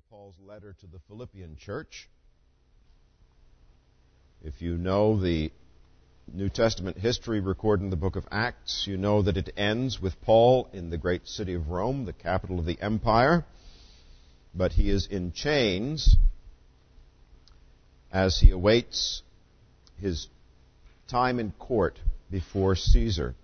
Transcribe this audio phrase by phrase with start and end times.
[0.00, 2.08] through Paul's letter to the Philippian church.
[4.42, 5.50] If you know the
[6.32, 10.20] New Testament history recorded in the book of Acts, you know that it ends with
[10.22, 13.44] Paul in the great city of Rome, the capital of the empire,
[14.54, 16.16] but he is in chains
[18.12, 19.22] as he awaits
[20.00, 20.28] his
[21.08, 21.98] time in court
[22.30, 23.34] before Caesar.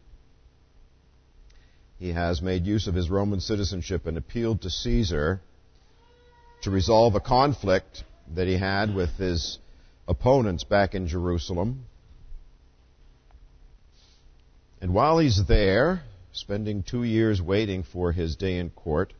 [1.98, 5.40] He has made use of his Roman citizenship and appealed to Caesar
[6.62, 8.04] to resolve a conflict
[8.34, 9.58] that he had with his
[10.08, 11.86] opponents back in Jerusalem.
[14.80, 19.12] And while he's there, spending two years waiting for his day in court,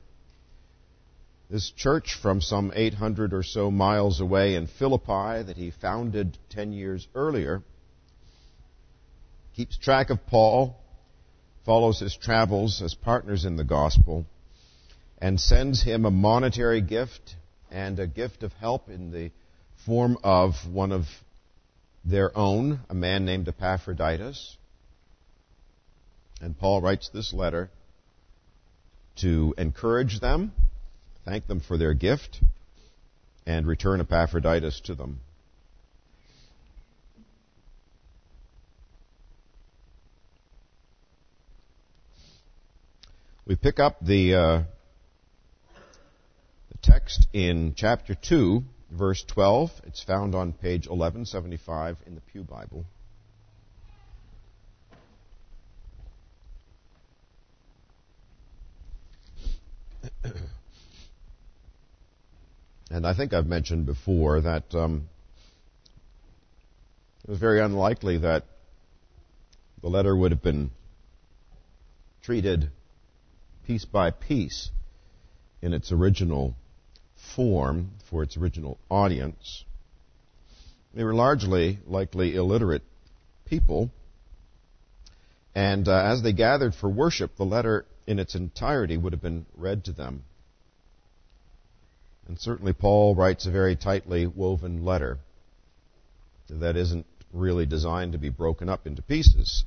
[1.48, 6.73] this church from some 800 or so miles away in Philippi that he founded 10
[6.73, 7.62] years earlier
[9.57, 10.77] keeps track of Paul,
[11.65, 14.27] follows his travels as partners in the gospel,
[15.19, 17.37] and sends him a monetary gift
[17.70, 19.30] and a gift of help in the
[19.84, 21.04] form of one of
[22.04, 24.57] their own, a man named Epaphroditus.
[26.40, 27.71] And Paul writes this letter
[29.16, 30.52] to encourage them,
[31.24, 32.40] thank them for their gift,
[33.46, 35.21] and return Epaphroditus to them.
[43.46, 44.62] We pick up the, uh,
[47.07, 49.71] text in chapter 2, verse 12.
[49.87, 52.85] It's found on page 1175 in the Pew Bible.
[62.90, 65.09] and I think I've mentioned before that um,
[67.22, 68.47] it was very unlikely that
[69.81, 70.72] the letter would have been
[72.25, 72.71] treated
[73.65, 74.71] piece by piece
[75.62, 76.56] in its original
[77.34, 79.65] form for its original audience.
[80.94, 82.83] They were largely likely illiterate
[83.44, 83.91] people,
[85.55, 89.47] and uh, as they gathered for worship, the letter in its entirety would have been
[89.56, 90.25] read to them.
[92.28, 95.19] And certainly Paul writes a very tightly woven letter
[96.49, 99.65] that isn't really designed to be broken up into pieces.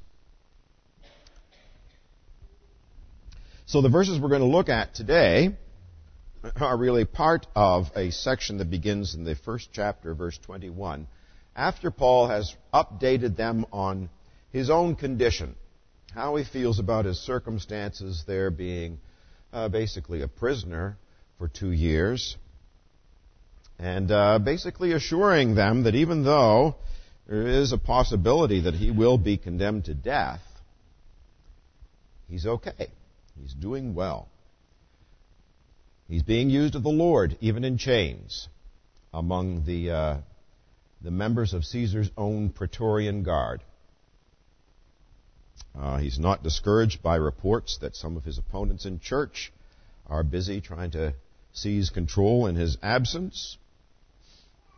[3.65, 5.55] So the verses we're going to look at today
[6.55, 11.07] are really part of a section that begins in the first chapter, verse 21,
[11.55, 14.09] after Paul has updated them on
[14.51, 15.55] his own condition,
[16.13, 18.99] how he feels about his circumstances there being
[19.51, 20.97] uh, basically a prisoner
[21.37, 22.37] for two years,
[23.77, 26.75] and uh, basically assuring them that even though
[27.27, 30.41] there is a possibility that he will be condemned to death,
[32.29, 32.87] he's okay.
[33.39, 34.28] He's doing well.
[36.09, 38.49] He's being used of the Lord, even in chains,
[39.13, 40.17] among the, uh,
[41.03, 43.61] the members of Caesar's own Praetorian Guard.
[45.79, 49.53] Uh, he's not discouraged by reports that some of his opponents in church
[50.07, 51.13] are busy trying to
[51.53, 53.57] seize control in his absence.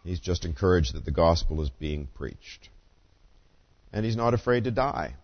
[0.03, 2.69] He's just encouraged that the gospel is being preached.
[3.93, 5.15] And he's not afraid to die.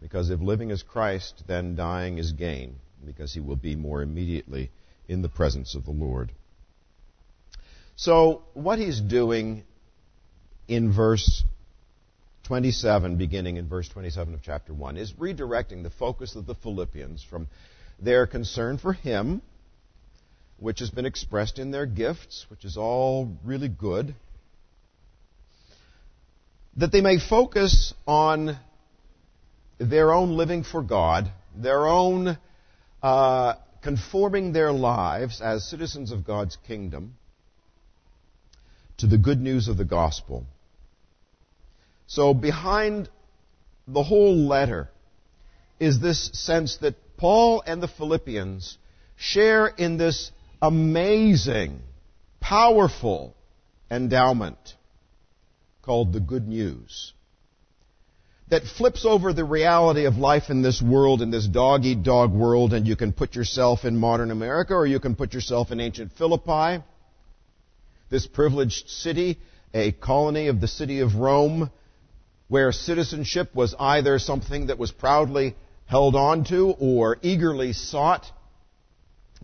[0.00, 4.70] Because if living is Christ, then dying is gain, because he will be more immediately
[5.08, 6.32] in the presence of the Lord.
[7.96, 9.64] So, what he's doing
[10.68, 11.44] in verse
[12.44, 17.22] 27, beginning in verse 27 of chapter 1, is redirecting the focus of the Philippians
[17.22, 17.48] from
[18.00, 19.42] their concern for him,
[20.58, 24.14] which has been expressed in their gifts, which is all really good,
[26.76, 28.58] that they may focus on
[29.78, 32.38] their own living for God, their own
[33.02, 37.14] uh, conforming their lives as citizens of God's kingdom
[38.98, 40.46] to the good news of the gospel.
[42.06, 43.08] So behind
[43.88, 44.88] the whole letter
[45.80, 48.78] is this sense that Paul and the Philippians
[49.16, 50.30] share in this
[50.60, 51.80] amazing,
[52.40, 53.34] powerful
[53.90, 54.76] endowment
[55.82, 57.12] called the good news
[58.48, 62.32] that flips over the reality of life in this world, in this dog eat dog
[62.32, 65.80] world, and you can put yourself in modern America or you can put yourself in
[65.80, 66.82] ancient Philippi,
[68.10, 69.38] this privileged city,
[69.72, 71.70] a colony of the city of Rome,
[72.48, 75.56] where citizenship was either something that was proudly
[75.86, 78.26] held on to or eagerly sought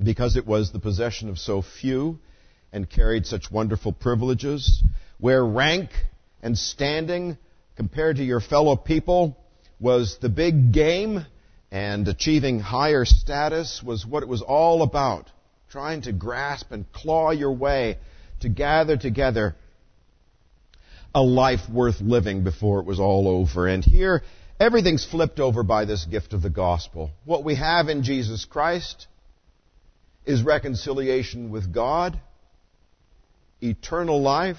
[0.03, 2.19] because it was the possession of so few
[2.73, 4.83] and carried such wonderful privileges,
[5.19, 5.91] where rank
[6.43, 7.39] and standing
[7.79, 9.39] compared to your fellow people
[9.79, 11.25] was the big game,
[11.71, 15.31] and achieving higher status was what it was all about
[15.71, 17.97] trying to grasp and claw your way
[18.41, 19.55] to gather together
[21.15, 23.69] a life worth living before it was all over.
[23.69, 24.23] And here,
[24.59, 27.13] everything's flipped over by this gift of the gospel.
[27.27, 29.07] What we have in Jesus Christ
[30.27, 32.19] is reconciliation with God,
[33.63, 34.57] eternal life,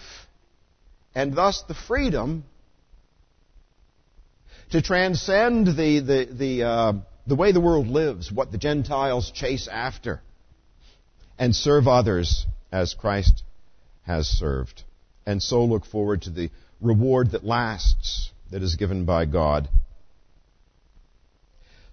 [1.13, 2.45] and thus the freedom
[4.71, 6.93] to transcend the, the, the, uh,
[7.25, 10.21] the way the world lives, what the Gentiles chase after,
[11.37, 13.43] and serve others as Christ
[14.05, 14.83] has served.
[15.25, 16.49] And so look forward to the
[16.81, 19.69] reward that lasts, that is given by God.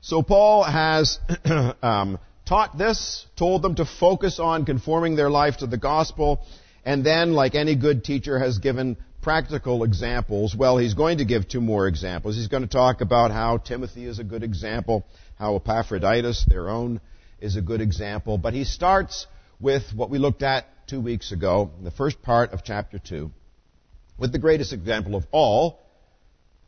[0.00, 1.18] So Paul has
[1.82, 6.40] um, taught this, told them to focus on conforming their life to the gospel,
[6.84, 8.96] and then, like any good teacher, has given
[9.26, 10.54] practical examples.
[10.54, 12.36] Well, he's going to give two more examples.
[12.36, 15.04] He's going to talk about how Timothy is a good example,
[15.36, 17.00] how Epaphroditus, their own,
[17.40, 18.38] is a good example.
[18.38, 19.26] But he starts
[19.58, 23.32] with what we looked at two weeks ago, the first part of chapter 2,
[24.16, 25.80] with the greatest example of all,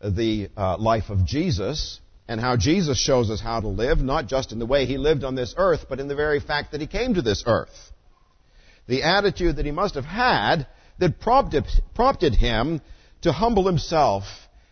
[0.00, 4.50] the uh, life of Jesus, and how Jesus shows us how to live, not just
[4.50, 6.88] in the way he lived on this earth, but in the very fact that he
[6.88, 7.92] came to this earth.
[8.88, 10.66] The attitude that he must have had
[10.98, 12.80] that prompted, prompted him
[13.22, 14.24] to humble himself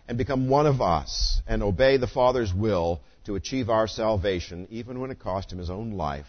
[0.09, 5.01] and become one of us and obey the Father's will to achieve our salvation, even
[5.01, 6.27] when it cost him his own life,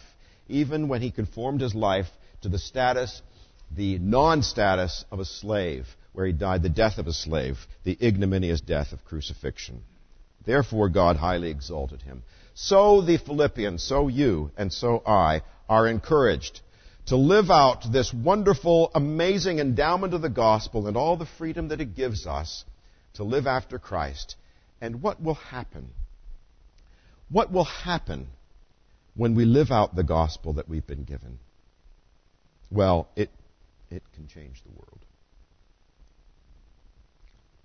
[0.48, 2.08] even when he conformed his life
[2.42, 3.22] to the status,
[3.76, 7.96] the non status of a slave, where he died the death of a slave, the
[8.02, 9.82] ignominious death of crucifixion.
[10.44, 12.22] Therefore, God highly exalted him.
[12.54, 16.60] So the Philippians, so you, and so I are encouraged
[17.08, 21.80] to live out this wonderful, amazing endowment of the gospel and all the freedom that
[21.80, 22.64] it gives us
[23.14, 24.36] to live after Christ.
[24.80, 25.90] And what will happen?
[27.30, 28.28] What will happen
[29.14, 31.38] when we live out the gospel that we've been given?
[32.70, 33.30] Well, it,
[33.90, 35.00] it can change the world.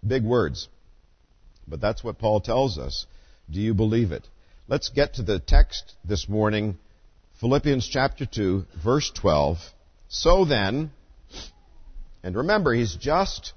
[0.06, 0.70] Big words.
[1.68, 3.06] But that's what Paul tells us.
[3.50, 4.28] Do you believe it?
[4.70, 6.78] Let's get to the text this morning
[7.44, 9.58] Philippians chapter 2, verse 12.
[10.08, 10.92] So then,
[12.24, 13.52] and remember, he's just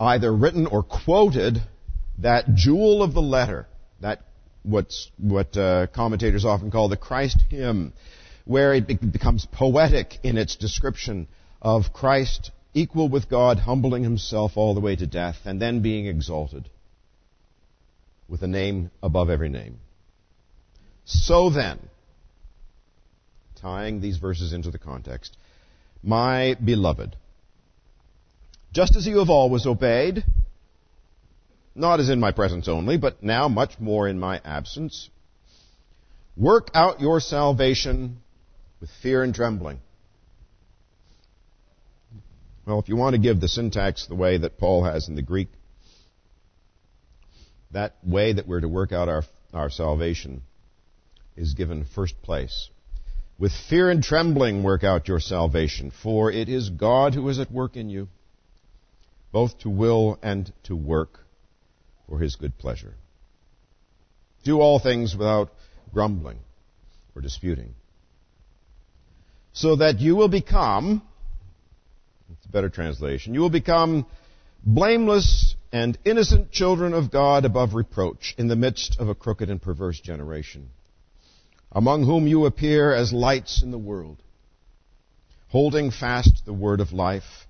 [0.00, 1.60] either written or quoted
[2.16, 3.66] that jewel of the letter,
[4.00, 4.22] that
[4.62, 7.92] what's, what uh, commentators often call the Christ hymn,
[8.46, 11.28] where it becomes poetic in its description
[11.60, 16.06] of Christ equal with God, humbling himself all the way to death, and then being
[16.06, 16.70] exalted
[18.28, 19.78] with a name above every name.
[21.04, 21.90] So then,
[23.66, 25.36] tying these verses into the context.
[26.00, 27.16] My beloved,
[28.72, 30.22] just as you have always obeyed,
[31.74, 35.10] not as in my presence only, but now much more in my absence,
[36.36, 38.18] work out your salvation
[38.80, 39.80] with fear and trembling.
[42.66, 45.22] Well, if you want to give the syntax the way that Paul has in the
[45.22, 45.48] Greek,
[47.72, 50.42] that way that we're to work out our, our salvation
[51.36, 52.70] is given first place.
[53.38, 57.52] With fear and trembling work out your salvation, for it is God who is at
[57.52, 58.08] work in you,
[59.30, 61.20] both to will and to work
[62.08, 62.94] for his good pleasure.
[64.42, 65.52] Do all things without
[65.92, 66.38] grumbling
[67.14, 67.74] or disputing,
[69.52, 71.02] so that you will become,
[72.32, 74.06] it's a better translation, you will become
[74.64, 79.60] blameless and innocent children of God above reproach in the midst of a crooked and
[79.60, 80.70] perverse generation
[81.76, 84.16] among whom you appear as lights in the world,
[85.48, 87.46] holding fast the word of life,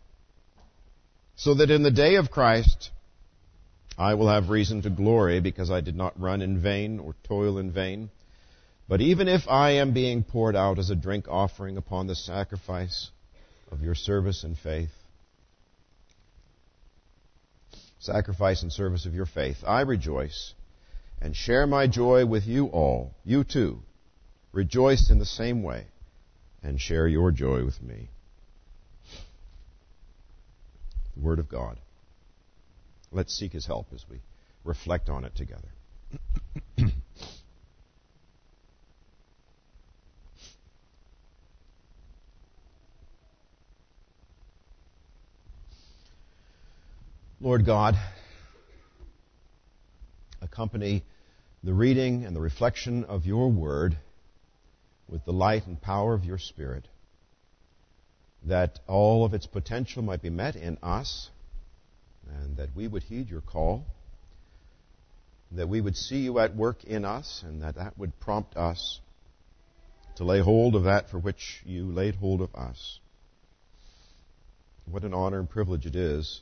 [1.36, 2.90] so that in the day of Christ
[3.96, 7.58] I will have reason to glory because I did not run in vain or toil
[7.58, 8.10] in vain.
[8.88, 13.10] But even if I am being poured out as a drink offering upon the sacrifice
[13.70, 14.90] of your service and faith,
[18.00, 20.52] sacrifice and service of your faith, I rejoice
[21.22, 23.82] and share my joy with you all, you too
[24.56, 25.84] Rejoice in the same way
[26.62, 28.08] and share your joy with me.
[31.14, 31.76] The Word of God.
[33.12, 34.16] Let's seek His help as we
[34.64, 35.68] reflect on it together.
[47.42, 47.94] Lord God,
[50.40, 51.04] accompany
[51.62, 53.98] the reading and the reflection of your word
[55.08, 56.86] with the light and power of your Spirit,
[58.44, 61.30] that all of its potential might be met in us,
[62.28, 63.84] and that we would heed your call,
[65.52, 69.00] that we would see you at work in us, and that that would prompt us
[70.16, 72.98] to lay hold of that for which you laid hold of us.
[74.86, 76.40] What an honor and privilege it is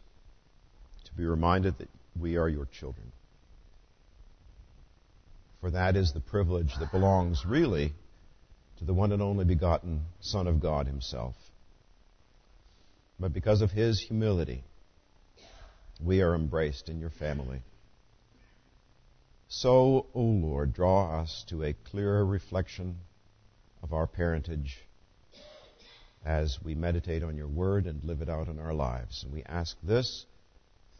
[1.04, 3.12] to be reminded that we are your children.
[5.60, 7.94] For that is the privilege that belongs really
[8.78, 11.34] to the one and only begotten Son of God Himself.
[13.18, 14.64] But because of His humility,
[16.02, 17.62] we are embraced in your family.
[19.48, 22.96] So, O Lord, draw us to a clearer reflection
[23.82, 24.78] of our parentage
[26.24, 29.22] as we meditate on your word and live it out in our lives.
[29.22, 30.26] And we ask this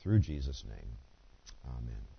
[0.02, 0.99] through Jesus' name.
[1.66, 2.13] Amen.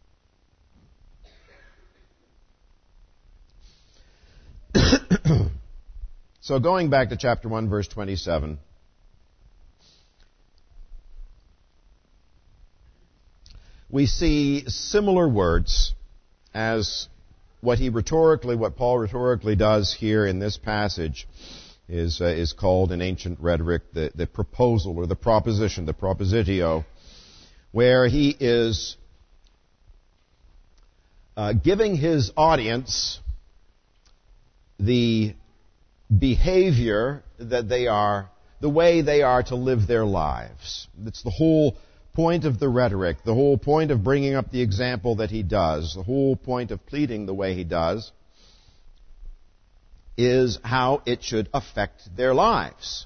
[6.46, 8.60] So going back to chapter 1, verse 27.
[13.90, 15.96] We see similar words
[16.54, 17.08] as
[17.62, 21.28] what he rhetorically, what Paul rhetorically does here in this passage
[21.90, 26.86] is, uh, is called in ancient rhetoric the, the proposal or the proposition, the propositio,
[27.72, 28.98] where he is
[31.36, 33.20] uh, giving his audience
[34.80, 35.34] the
[36.16, 38.30] behavior that they are,
[38.62, 40.88] the way they are to live their lives.
[41.06, 41.78] It's the whole
[42.14, 45.94] point of the rhetoric, the whole point of bringing up the example that he does,
[45.96, 48.12] the whole point of pleading the way he does,
[50.18, 53.06] is how it should affect their lives.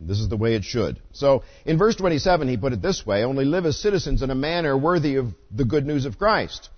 [0.00, 1.00] This is the way it should.
[1.12, 4.34] So, in verse 27, he put it this way, only live as citizens in a
[4.34, 6.68] manner worthy of the good news of Christ.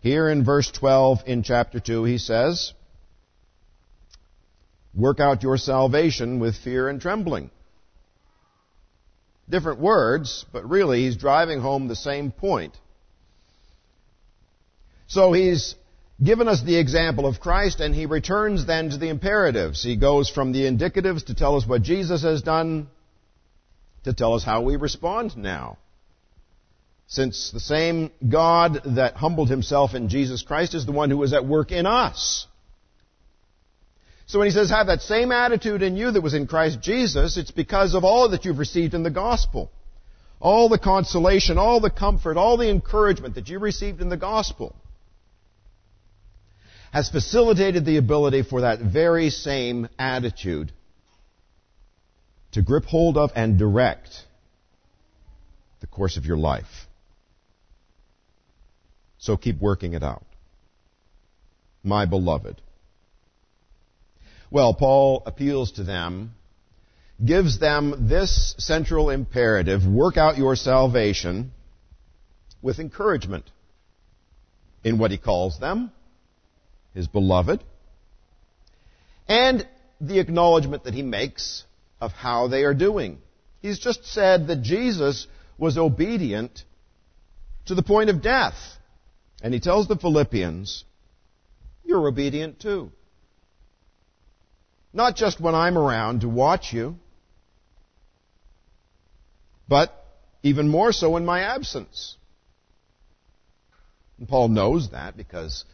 [0.00, 2.72] Here in verse 12 in chapter 2, he says,
[4.94, 7.50] work out your salvation with fear and trembling
[9.50, 12.76] different words, but really he's driving home the same point.
[15.08, 15.74] So he's
[16.22, 19.82] given us the example of Christ and he returns then to the imperatives.
[19.82, 22.88] He goes from the indicatives to tell us what Jesus has done
[24.04, 25.76] to tell us how we respond now.
[27.06, 31.32] Since the same God that humbled himself in Jesus Christ is the one who is
[31.32, 32.46] at work in us.
[34.30, 37.36] So when he says have that same attitude in you that was in Christ Jesus,
[37.36, 39.72] it's because of all that you've received in the gospel.
[40.38, 44.76] All the consolation, all the comfort, all the encouragement that you received in the gospel
[46.92, 50.70] has facilitated the ability for that very same attitude
[52.52, 54.10] to grip hold of and direct
[55.80, 56.86] the course of your life.
[59.18, 60.24] So keep working it out.
[61.82, 62.62] My beloved.
[64.50, 66.34] Well, Paul appeals to them,
[67.24, 71.52] gives them this central imperative, work out your salvation
[72.60, 73.48] with encouragement
[74.82, 75.92] in what he calls them,
[76.94, 77.62] his beloved,
[79.28, 79.66] and
[80.00, 81.64] the acknowledgement that he makes
[82.00, 83.18] of how they are doing.
[83.62, 85.26] He's just said that Jesus
[85.58, 86.64] was obedient
[87.66, 88.56] to the point of death.
[89.42, 90.84] And he tells the Philippians,
[91.84, 92.90] you're obedient too.
[94.92, 96.96] Not just when I'm around to watch you,
[99.68, 99.94] but
[100.42, 102.16] even more so in my absence.
[104.18, 105.64] And Paul knows that because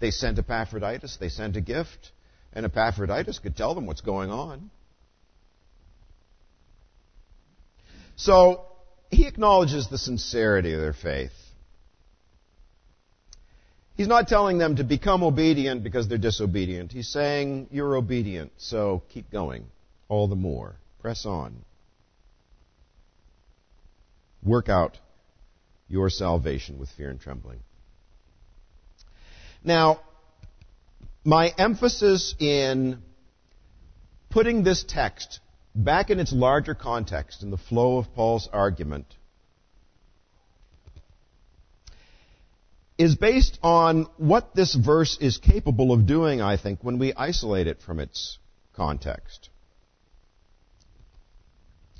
[0.00, 2.10] they sent Epaphroditus, they sent a gift,
[2.52, 4.70] and Epaphroditus could tell them what's going on.
[8.16, 8.66] So,
[9.10, 11.32] he acknowledges the sincerity of their faith.
[13.96, 16.90] He's not telling them to become obedient because they're disobedient.
[16.90, 19.66] He's saying, You're obedient, so keep going
[20.08, 20.76] all the more.
[21.00, 21.64] Press on.
[24.42, 24.98] Work out
[25.88, 27.60] your salvation with fear and trembling.
[29.62, 30.00] Now,
[31.24, 33.00] my emphasis in
[34.28, 35.40] putting this text
[35.74, 39.06] back in its larger context in the flow of Paul's argument
[42.96, 47.66] is based on what this verse is capable of doing, I think, when we isolate
[47.66, 48.38] it from its
[48.74, 49.50] context.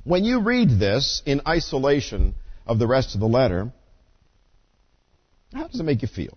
[0.04, 2.34] When you read this in isolation
[2.66, 3.72] of the rest of the letter,
[5.52, 6.36] how does it make you feel?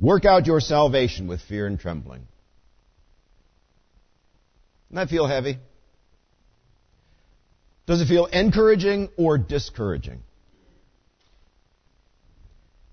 [0.00, 2.26] Work out your salvation with fear and trembling.
[4.90, 5.58] Doesn't that feel heavy?
[7.86, 10.22] Does it feel encouraging or discouraging?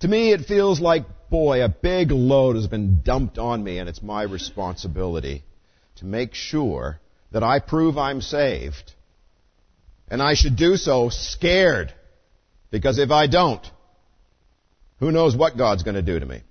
[0.04, 3.88] To me, it feels like, boy, a big load has been dumped on me, and
[3.88, 5.46] it's my responsibility
[5.96, 7.00] to make sure
[7.32, 8.92] that I prove I'm saved.
[10.10, 11.94] And I should do so scared.
[12.70, 13.66] Because if I don't,
[15.00, 16.42] who knows what God's going to do to me.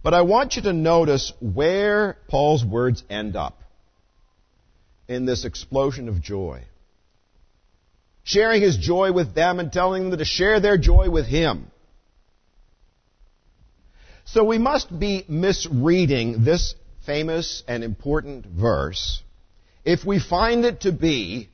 [0.00, 3.64] But I want you to notice where Paul's words end up
[5.08, 6.62] in this explosion of joy.
[8.24, 11.70] Sharing his joy with them and telling them to share their joy with him.
[14.24, 16.74] So we must be misreading this
[17.04, 19.22] famous and important verse
[19.84, 21.48] if we find it to be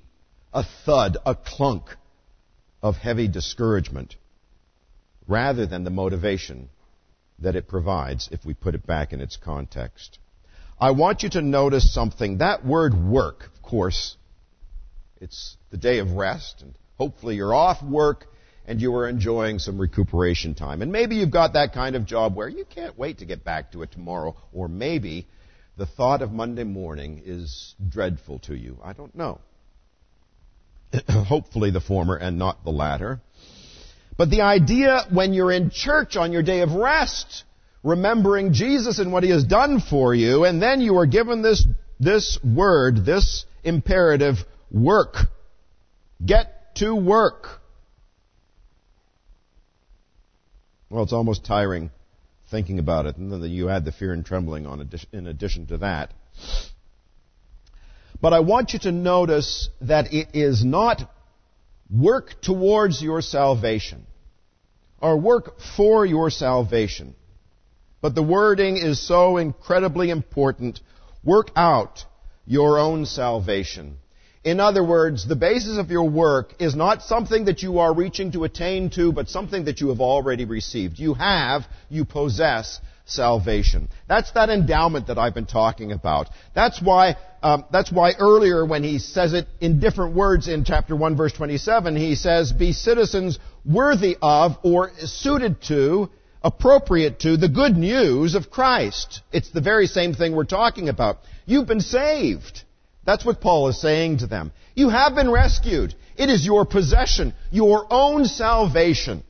[0.52, 1.84] a thud, a clunk
[2.82, 4.16] of heavy discouragement,
[5.26, 6.68] rather than the motivation
[7.38, 10.18] that it provides if we put it back in its context.
[10.80, 12.38] I want you to notice something.
[12.38, 14.16] That word work, of course,
[15.20, 18.26] it's the day of rest, and hopefully you're off work
[18.66, 20.82] and you are enjoying some recuperation time.
[20.82, 23.72] And maybe you've got that kind of job where you can't wait to get back
[23.72, 25.26] to it tomorrow, or maybe
[25.78, 28.78] the thought of Monday morning is dreadful to you.
[28.84, 29.40] I don't know.
[31.08, 33.20] Hopefully the former and not the latter.
[34.18, 37.44] But the idea when you're in church on your day of rest,
[37.82, 41.66] remembering Jesus and what He has done for you, and then you are given this,
[42.00, 44.36] this word, this imperative,
[44.70, 45.14] work.
[46.24, 47.46] Get to work.
[50.90, 51.90] Well, it's almost tiring
[52.50, 55.78] thinking about it, and then you add the fear and trembling on in addition to
[55.78, 56.14] that.
[58.20, 61.02] But I want you to notice that it is not
[61.90, 64.06] work towards your salvation
[65.00, 67.14] or work for your salvation.
[68.00, 70.80] But the wording is so incredibly important.
[71.22, 72.04] Work out
[72.46, 73.98] your own salvation.
[74.48, 78.32] In other words, the basis of your work is not something that you are reaching
[78.32, 80.98] to attain to, but something that you have already received.
[80.98, 83.90] You have, you possess salvation.
[84.08, 86.30] That's that endowment that I've been talking about.
[86.54, 90.96] That's why, um, that's why earlier when he says it in different words in chapter
[90.96, 96.08] 1 verse 27, he says, be citizens worthy of or suited to,
[96.42, 99.20] appropriate to the good news of Christ.
[99.30, 101.18] It's the very same thing we're talking about.
[101.44, 102.62] You've been saved.
[103.08, 104.52] That's what Paul is saying to them.
[104.74, 105.94] You have been rescued.
[106.18, 109.24] It is your possession, your own salvation.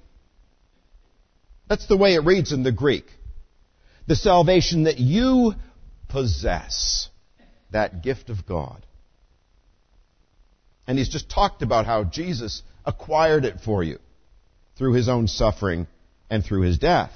[1.68, 3.04] That's the way it reads in the Greek.
[4.08, 5.54] The salvation that you
[6.08, 7.08] possess.
[7.70, 8.84] That gift of God.
[10.88, 14.00] And he's just talked about how Jesus acquired it for you
[14.76, 15.86] through his own suffering
[16.28, 17.12] and through his death.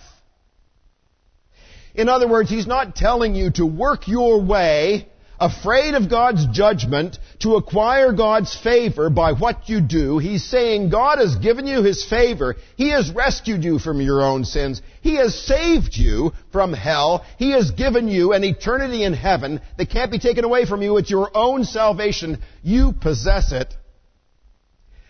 [1.92, 5.08] In other words, he's not telling you to work your way
[5.42, 10.18] afraid of God's judgment to acquire God's favor by what you do.
[10.18, 12.54] He's saying God has given you His favor.
[12.76, 14.80] He has rescued you from your own sins.
[15.00, 17.24] He has saved you from hell.
[17.38, 20.96] He has given you an eternity in heaven that can't be taken away from you.
[20.96, 22.38] It's your own salvation.
[22.62, 23.74] You possess it.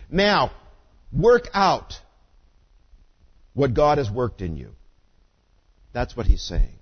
[0.09, 0.51] Now,
[1.11, 1.93] work out
[3.53, 4.71] what God has worked in you.
[5.93, 6.79] That's what he's saying.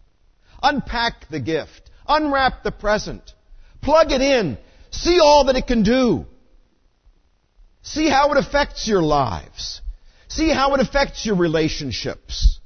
[0.64, 1.90] Unpack the gift.
[2.08, 3.31] Unwrap the present.
[3.82, 4.58] Plug it in.
[4.91, 6.26] See all that it can do.
[7.82, 9.82] See how it affects your lives.
[10.28, 12.60] See how it affects your relationships.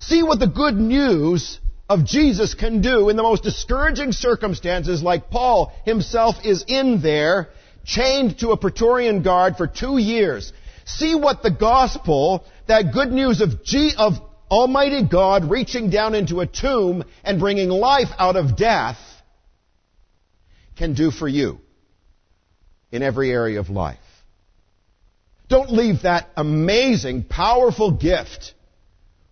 [0.00, 1.58] See what the good news
[1.88, 7.50] of Jesus can do in the most discouraging circumstances like Paul himself is in there,
[7.84, 10.52] chained to a Praetorian guard for two years.
[10.84, 14.14] See what the gospel, that good news of, G, of
[14.50, 18.98] Almighty God reaching down into a tomb and bringing life out of death,
[20.76, 21.58] can do for you
[22.92, 23.98] in every area of life.
[25.48, 28.54] Don't leave that amazing, powerful gift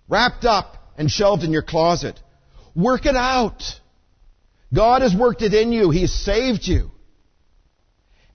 [0.08, 2.18] wrapped up and shelved in your closet.
[2.74, 3.62] Work it out.
[4.72, 5.90] God has worked it in you.
[5.90, 6.90] He's saved you.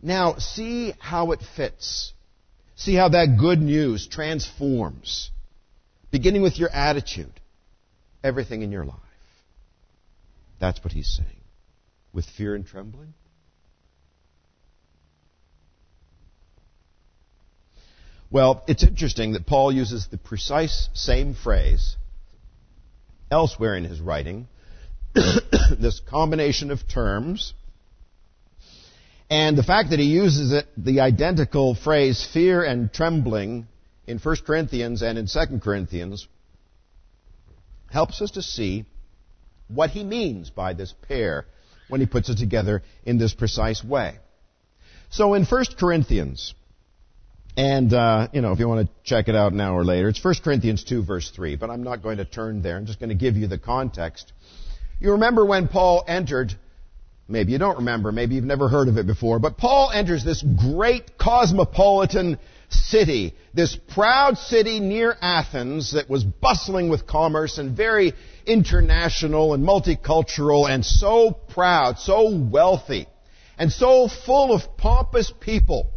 [0.01, 2.13] Now, see how it fits.
[2.75, 5.31] See how that good news transforms,
[6.11, 7.33] beginning with your attitude,
[8.23, 8.95] everything in your life.
[10.61, 11.38] That's what he's saying
[12.13, 13.13] with fear and trembling?
[18.31, 21.95] Well, it's interesting that Paul uses the precise same phrase
[23.31, 24.47] elsewhere in his writing,
[25.13, 27.53] this combination of terms,
[29.29, 33.67] and the fact that he uses it, the identical phrase fear and trembling
[34.07, 36.27] in 1 Corinthians and in 2 Corinthians
[37.91, 38.85] helps us to see
[39.67, 41.45] what he means by this pair
[41.89, 44.15] when he puts it together in this precise way.
[45.09, 46.53] So in 1 Corinthians,
[47.57, 50.23] and, uh, you know, if you want to check it out now or later, it's
[50.23, 52.77] 1 Corinthians 2 verse 3, but I'm not going to turn there.
[52.77, 54.31] I'm just going to give you the context.
[54.99, 56.55] You remember when Paul entered
[57.29, 60.41] Maybe you don't remember, maybe you've never heard of it before, but Paul enters this
[60.41, 68.13] great cosmopolitan city, this proud city near Athens that was bustling with commerce and very
[68.45, 73.07] international and multicultural and so proud, so wealthy,
[73.57, 75.91] and so full of pompous people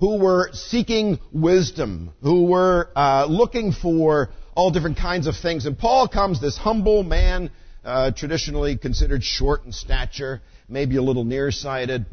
[0.00, 5.66] who were seeking wisdom, who were uh, looking for all different kinds of things.
[5.66, 7.50] And Paul comes, this humble man,
[7.84, 12.06] uh, traditionally considered short in stature, maybe a little nearsighted.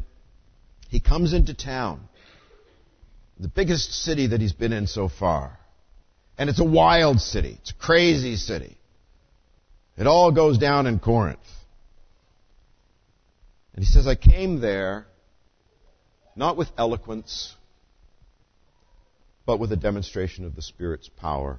[0.88, 2.08] He comes into town,
[3.38, 5.58] the biggest city that he's been in so far.
[6.38, 7.58] And it's a wild city.
[7.60, 8.76] It's a crazy city.
[9.96, 11.38] It all goes down in Corinth.
[13.74, 15.06] And he says, I came there
[16.34, 17.54] not with eloquence,
[19.44, 21.58] but with a demonstration of the Spirit's power.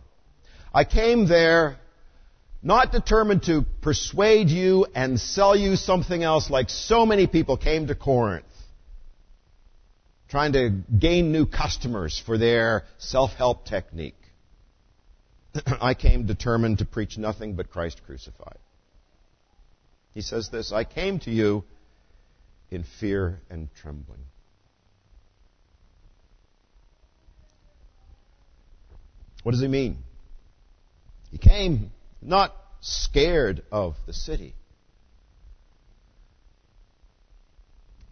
[0.73, 1.77] I came there
[2.63, 7.87] not determined to persuade you and sell you something else like so many people came
[7.87, 8.45] to Corinth,
[10.33, 14.17] trying to gain new customers for their self-help technique.
[15.79, 18.57] I came determined to preach nothing but Christ crucified.
[20.15, 21.63] He says this, I came to you
[22.71, 24.21] in fear and trembling.
[29.43, 29.99] What does he mean?
[31.29, 31.91] He came
[32.23, 34.55] not scared of the city,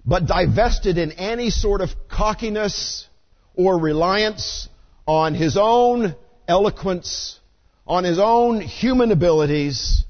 [0.06, 3.08] but divested in any sort of cockiness
[3.56, 4.68] or reliance
[5.06, 6.16] on his own
[6.48, 7.40] eloquence,
[7.86, 10.04] on his own human abilities,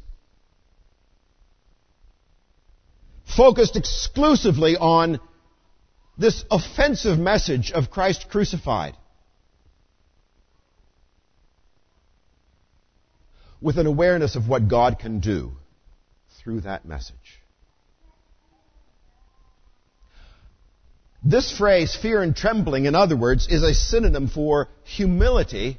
[3.36, 5.20] focused exclusively on
[6.18, 8.96] this offensive message of Christ crucified.
[13.62, 15.52] with an awareness of what God can do
[16.40, 17.41] through that message.
[21.24, 25.78] This phrase, fear and trembling, in other words, is a synonym for humility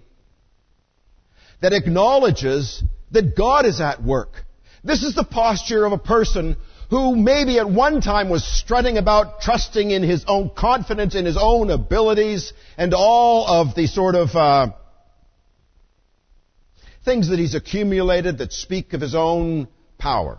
[1.61, 4.45] that acknowledges that God is at work.
[4.85, 6.57] This is the posture of a person
[6.91, 11.39] who maybe at one time was strutting about trusting in his own confidence in his
[11.41, 14.69] own abilities and all of the sort of uh,
[17.05, 20.39] things that he's accumulated that speak of his own power.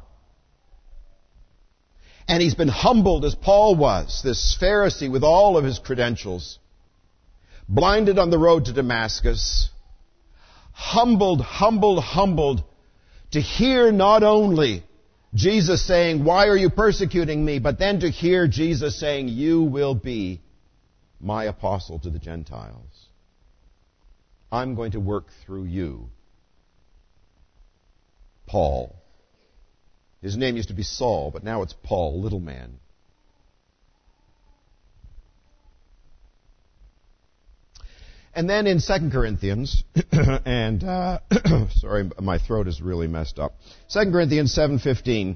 [2.34, 6.58] And he's been humbled as Paul was, this Pharisee with all of his credentials,
[7.70, 9.70] blinded on the road to Damascus,
[10.72, 12.64] humbled, humbled, humbled
[13.34, 14.84] to hear not only
[15.36, 17.60] Jesus saying, why are you persecuting me?
[17.60, 20.42] But then to hear Jesus saying, you will be
[21.22, 23.10] my apostle to the Gentiles.
[24.52, 26.10] I'm going to work through you
[28.48, 29.03] Paul.
[30.24, 32.80] His name used to be Saul, but now it's Paul, little man.
[38.34, 39.84] And then in 2 Corinthians,
[40.46, 41.20] and uh,
[41.76, 43.56] sorry, my throat is really messed up.
[43.92, 45.36] 2 Corinthians 7:15.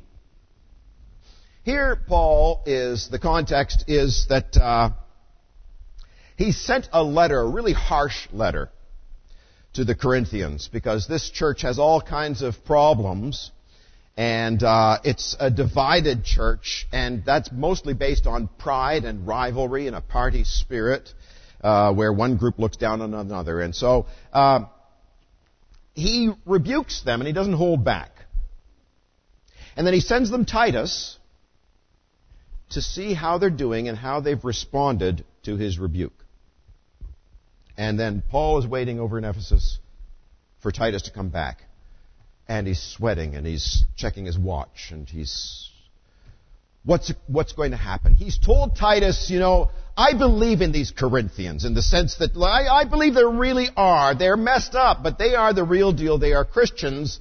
[1.64, 4.92] Here, Paul is the context is that uh,
[6.38, 8.70] he sent a letter, a really harsh letter,
[9.74, 13.52] to the Corinthians because this church has all kinds of problems
[14.18, 19.96] and uh, it's a divided church, and that's mostly based on pride and rivalry and
[19.96, 21.14] a party spirit,
[21.62, 23.62] uh, where one group looks down on another.
[23.62, 24.66] And so uh,
[25.94, 28.10] he rebukes them, and he doesn't hold back.
[29.76, 31.20] And then he sends them Titus
[32.72, 36.26] to see how they're doing and how they've responded to his rebuke.
[37.78, 39.78] And then Paul is waiting over in Ephesus
[40.60, 41.67] for Titus to come back.
[42.48, 45.70] And he's sweating and he's checking his watch and he's,
[46.86, 48.16] what's, what's going to happen?
[48.16, 52.68] He's told Titus, you know, I believe in these Corinthians in the sense that I,
[52.68, 54.14] I believe they really are.
[54.16, 56.20] They're messed up, but they are the real deal.
[56.20, 57.20] They are Christians.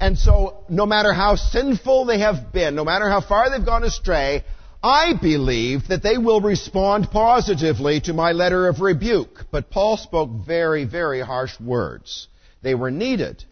[0.00, 3.84] And so, no matter how sinful they have been, no matter how far they've gone
[3.84, 4.44] astray,
[4.82, 9.46] I believe that they will respond positively to my letter of rebuke.
[9.50, 12.28] But Paul spoke very, very harsh words.
[12.62, 13.44] They were needed.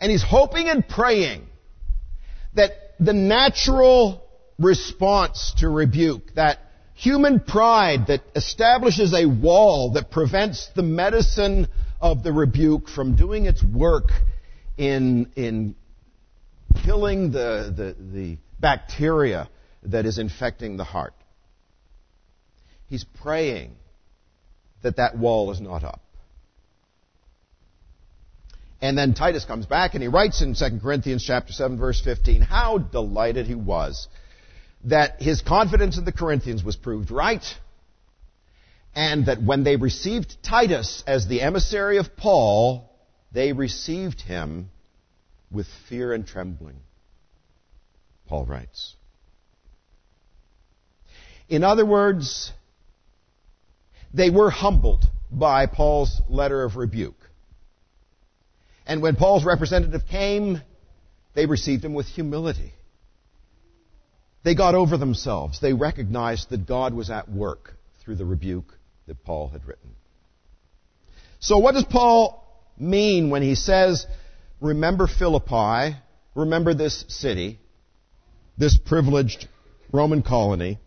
[0.00, 1.46] And he's hoping and praying
[2.54, 4.24] that the natural
[4.58, 6.58] response to rebuke, that
[6.94, 11.68] human pride that establishes a wall that prevents the medicine
[12.00, 14.10] of the rebuke from doing its work
[14.76, 15.74] in, in
[16.84, 19.48] killing the, the, the bacteria
[19.84, 21.14] that is infecting the heart.
[22.88, 23.76] He's praying
[24.82, 26.00] that that wall is not up.
[28.80, 32.42] And then Titus comes back and he writes in 2 Corinthians chapter 7 verse 15
[32.42, 34.08] how delighted he was
[34.84, 37.44] that his confidence in the Corinthians was proved right
[38.94, 42.90] and that when they received Titus as the emissary of Paul,
[43.32, 44.70] they received him
[45.50, 46.76] with fear and trembling.
[48.26, 48.94] Paul writes.
[51.48, 52.52] In other words,
[54.12, 57.17] they were humbled by Paul's letter of rebuke.
[58.88, 60.62] And when Paul's representative came,
[61.34, 62.72] they received him with humility.
[64.44, 65.60] They got over themselves.
[65.60, 68.72] They recognized that God was at work through the rebuke
[69.06, 69.90] that Paul had written.
[71.38, 72.44] So what does Paul
[72.78, 74.06] mean when he says,
[74.58, 75.96] remember Philippi,
[76.34, 77.58] remember this city,
[78.56, 79.48] this privileged
[79.92, 80.78] Roman colony?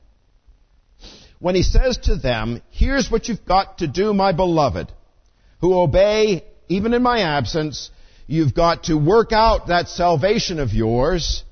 [1.40, 4.92] When he says to them, here's what you've got to do, my beloved,
[5.60, 7.90] who obey even in my absence,
[8.28, 11.44] you've got to work out that salvation of yours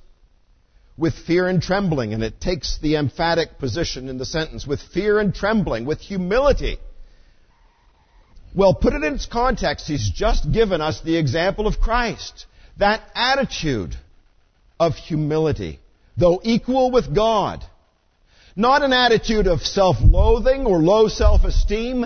[0.97, 2.13] with fear and trembling.
[2.13, 6.77] And it takes the emphatic position in the sentence with fear and trembling, with humility.
[8.55, 9.87] Well, put it in its context.
[9.87, 12.45] He's just given us the example of Christ.
[12.77, 13.95] That attitude
[14.79, 15.79] of humility,
[16.17, 17.63] though equal with God.
[18.55, 22.05] Not an attitude of self-loathing or low self-esteem,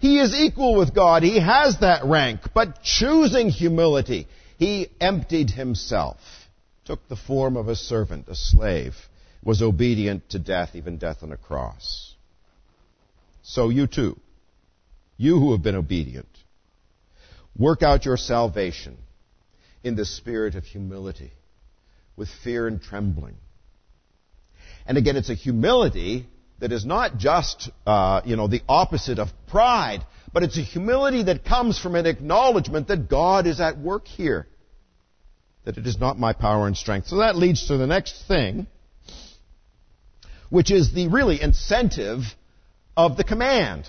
[0.00, 1.22] he is equal with God.
[1.22, 2.40] He has that rank.
[2.54, 4.26] But choosing humility,
[4.58, 6.18] he emptied himself,
[6.86, 8.94] took the form of a servant, a slave,
[9.44, 12.14] was obedient to death, even death on a cross.
[13.42, 14.18] So you too,
[15.18, 16.28] you who have been obedient,
[17.58, 18.96] work out your salvation
[19.84, 21.32] in the spirit of humility,
[22.16, 23.36] with fear and trembling.
[24.86, 26.26] And again, it's a humility
[26.60, 31.24] that is not just, uh, you know, the opposite of pride, but it's a humility
[31.24, 34.46] that comes from an acknowledgement that God is at work here.
[35.64, 37.08] That it is not my power and strength.
[37.08, 38.66] So that leads to the next thing,
[40.48, 42.22] which is the really incentive
[42.96, 43.88] of the command.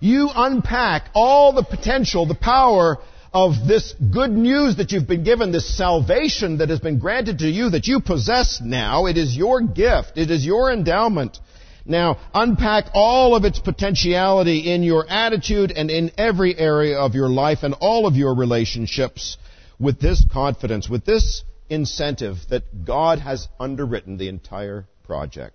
[0.00, 2.98] You unpack all the potential, the power
[3.32, 7.48] of this good news that you've been given, this salvation that has been granted to
[7.48, 9.06] you that you possess now.
[9.06, 10.12] It is your gift.
[10.16, 11.38] It is your endowment.
[11.84, 17.28] Now, unpack all of its potentiality in your attitude and in every area of your
[17.28, 19.38] life and all of your relationships
[19.78, 25.54] with this confidence, with this incentive that God has underwritten the entire project.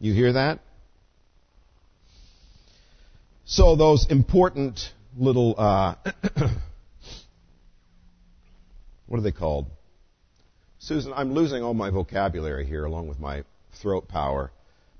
[0.00, 0.60] You hear that?
[3.44, 5.94] So those important little, uh,
[9.06, 9.66] what are they called?
[10.78, 14.50] Susan, I'm losing all my vocabulary here along with my throat power.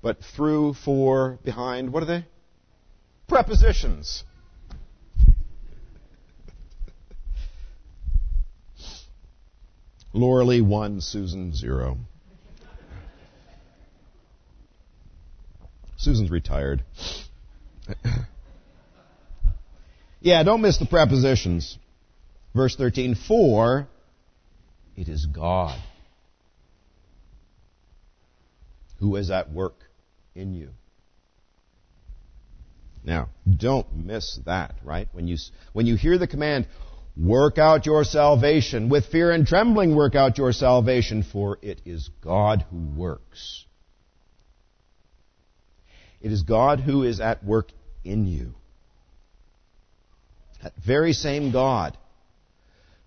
[0.01, 2.25] But through, for, behind, what are they?
[3.27, 4.23] Prepositions.
[10.13, 11.97] Lauralee 1, Susan 0.
[15.97, 16.83] Susan's retired.
[20.21, 21.77] Yeah, don't miss the prepositions.
[22.53, 23.87] Verse 13, for
[24.95, 25.79] it is God
[28.99, 29.75] who is at work
[30.35, 30.69] in you.
[33.03, 35.07] Now, don't miss that, right?
[35.11, 35.37] When you,
[35.73, 36.67] when you hear the command,
[37.17, 42.11] work out your salvation, with fear and trembling work out your salvation, for it is
[42.21, 43.65] God who works.
[46.21, 47.71] It is God who is at work
[48.03, 48.53] in you.
[50.85, 51.97] Very same God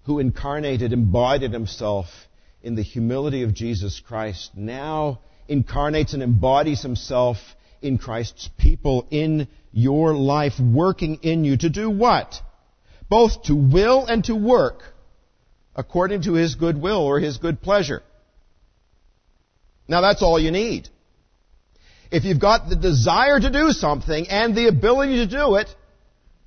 [0.05, 2.07] who incarnated, embodied himself
[2.63, 7.37] in the humility of Jesus Christ, now incarnates and embodies himself
[7.83, 12.41] in Christ's people in your life, working in you to do what?
[13.09, 14.83] Both to will and to work
[15.77, 18.03] according to his good will or his good pleasure.
[19.89, 20.89] Now that's all you need.
[22.11, 25.69] If you've got the desire to do something and the ability to do it,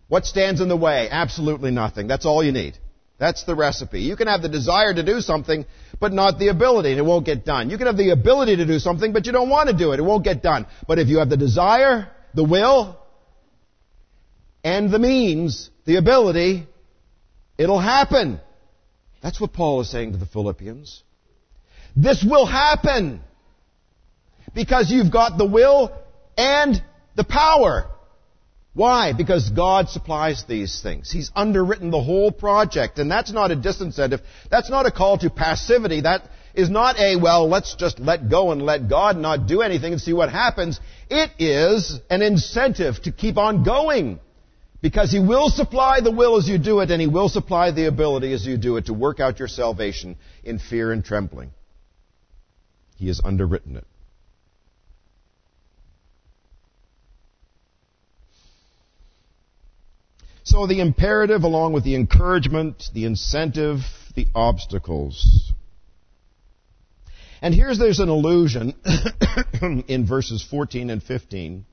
[0.08, 1.10] what stands in the way?
[1.10, 2.08] Absolutely nothing.
[2.08, 2.78] That's all you need.
[3.20, 4.02] That's the recipe.
[4.02, 5.66] You can have the desire to do something,
[6.00, 7.70] but not the ability, and it won't get done.
[7.70, 10.00] You can have the ability to do something, but you don't want to do it.
[10.00, 10.68] It won't get done.
[10.88, 12.98] But if you have the desire, the will,
[14.64, 16.68] and the means, the ability,
[17.58, 18.40] it'll happen.
[19.24, 21.04] That's what Paul is saying to the Philippians.
[21.96, 23.22] This will happen
[24.54, 25.92] because you've got the will
[26.38, 26.82] and
[27.16, 27.90] the power.
[28.78, 29.12] Why?
[29.12, 31.12] Because God supplies these things.
[31.12, 34.22] He's underwritten the whole project, and that's not a disincentive.
[34.52, 36.02] That's not a call to passivity.
[36.02, 39.94] That is not a, well, let's just let go and let God not do anything
[39.94, 40.80] and see what happens.
[41.10, 44.20] It is an incentive to keep on going.
[44.80, 47.88] Because He will supply the will as you do it, and He will supply the
[47.88, 51.50] ability as you do it to work out your salvation in fear and trembling.
[52.98, 53.88] He has underwritten it.
[60.48, 63.80] So the imperative along with the encouragement, the incentive,
[64.16, 65.52] the obstacles.
[67.42, 68.74] And here's there's an allusion
[69.90, 71.66] in verses 14 and 15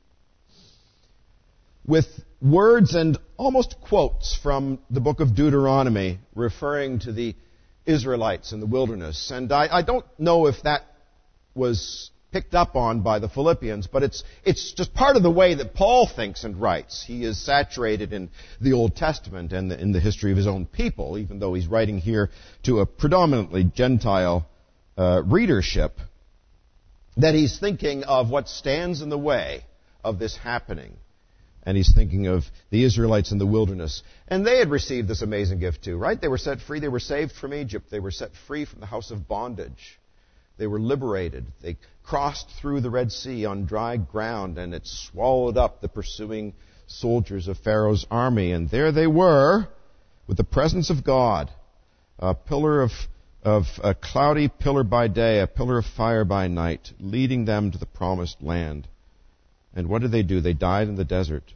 [1.87, 2.07] with
[2.43, 7.37] words and almost quotes from the book of Deuteronomy referring to the
[7.87, 9.31] Israelites in the wilderness.
[9.31, 10.83] And I, I don't know if that
[11.55, 15.55] was picked up on by the Philippians, but it's, it's just part of the way
[15.55, 17.05] that Paul thinks and writes.
[17.07, 18.29] He is saturated in
[18.61, 21.69] the Old Testament and the, in the history of his own people, even though he's
[21.69, 22.31] writing here
[22.65, 24.49] to a predominantly Gentile
[24.99, 25.93] uh, readership,
[27.17, 29.63] that he's thinking of what stands in the way
[30.03, 30.97] of this happening.
[31.63, 34.03] And he's thinking of the Israelites in the wilderness.
[34.27, 36.21] And they had received this amazing gift too, right?
[36.21, 36.81] They were set free.
[36.81, 37.93] They were saved from Egypt.
[37.93, 40.01] They were set free from the house of bondage.
[40.57, 41.47] They were liberated.
[41.63, 46.55] They crossed through the Red Sea on dry ground and it swallowed up the pursuing
[46.87, 48.53] soldiers of Pharaoh's army.
[48.53, 49.67] And there they were
[50.27, 51.51] with the presence of God,
[52.19, 52.93] a pillar of,
[53.43, 57.79] of a cloudy pillar by day, a pillar of fire by night, leading them to
[57.79, 58.87] the promised land.
[59.75, 60.41] And what did they do?
[60.41, 61.53] They died in the desert,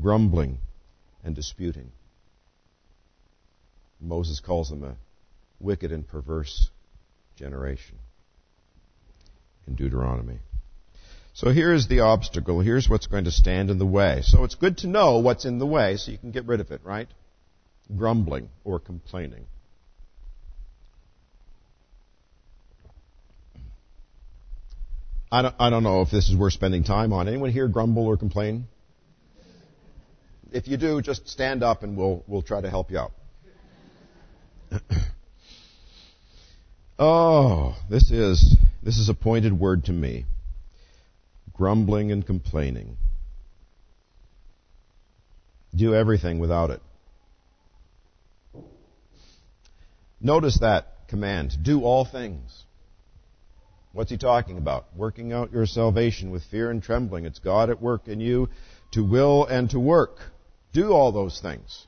[0.00, 0.58] grumbling
[1.24, 1.92] and disputing.
[4.00, 4.96] Moses calls them a
[5.58, 6.70] wicked and perverse
[7.36, 7.98] generation
[9.66, 10.38] in Deuteronomy.
[11.34, 12.60] So here's the obstacle.
[12.60, 14.22] Here's what's going to stand in the way.
[14.22, 16.70] So it's good to know what's in the way so you can get rid of
[16.70, 17.08] it, right?
[17.94, 19.44] Grumbling or complaining.
[25.30, 27.28] I don't, I don't know if this is worth spending time on.
[27.28, 28.68] Anyone here grumble or complain?
[30.52, 33.12] If you do, just stand up and we'll, we'll try to help you out.
[36.98, 40.24] Oh, this is this is a pointed word to me.
[41.52, 42.96] Grumbling and complaining.
[45.74, 46.80] Do everything without it.
[50.20, 51.52] Notice that command.
[51.62, 52.64] Do all things.
[53.92, 54.86] What's he talking about?
[54.96, 57.26] Working out your salvation with fear and trembling.
[57.26, 58.48] It's God at work in you
[58.92, 60.18] to will and to work.
[60.72, 61.86] Do all those things.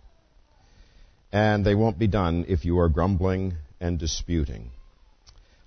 [1.33, 4.71] And they won't be done if you are grumbling and disputing.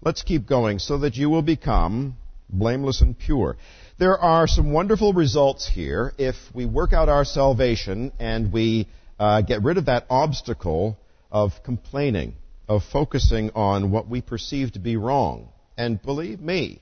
[0.03, 2.17] Let's keep going so that you will become
[2.49, 3.57] blameless and pure.
[3.99, 8.87] There are some wonderful results here if we work out our salvation and we
[9.19, 10.97] uh, get rid of that obstacle
[11.31, 12.33] of complaining,
[12.67, 15.49] of focusing on what we perceive to be wrong.
[15.77, 16.81] And believe me,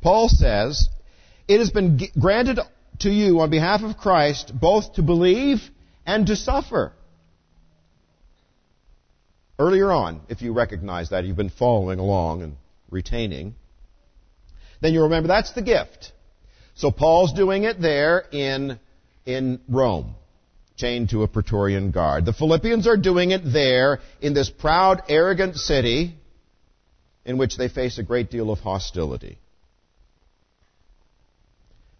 [0.00, 0.88] Paul says,
[1.46, 2.58] it has been granted
[3.00, 5.60] to you on behalf of Christ both to believe
[6.04, 6.92] and to suffer
[9.62, 12.56] earlier on, if you recognize that, you've been following along and
[12.90, 13.54] retaining,
[14.80, 16.12] then you remember that's the gift.
[16.74, 18.78] So Paul's doing it there in,
[19.24, 20.14] in Rome,
[20.76, 22.24] chained to a Praetorian guard.
[22.24, 26.16] The Philippians are doing it there in this proud, arrogant city
[27.24, 29.38] in which they face a great deal of hostility.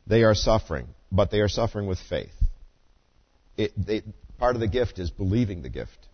[0.07, 2.35] They are suffering, but they are suffering with faith.
[3.57, 4.03] It, they,
[4.39, 6.09] part of the gift is believing the gift.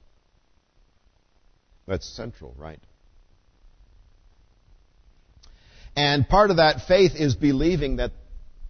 [1.88, 2.78] That's central, right?
[5.96, 8.12] And part of that faith is believing that